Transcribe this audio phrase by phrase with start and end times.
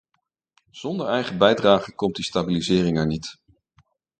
[0.71, 3.37] Zonder eigen bijdrage komt die stabilisering er niet.